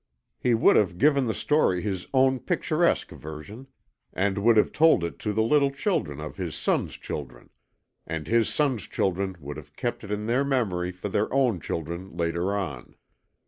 [0.39, 3.67] He would have given the story his own picturesque version,
[4.11, 7.51] and would have told it to the little children of his son's children;
[8.07, 12.17] and his son's children would have kept it in their memory for their own children
[12.17, 12.95] later on.